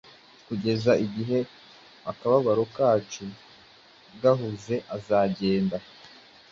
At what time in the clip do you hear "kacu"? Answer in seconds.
2.75-3.23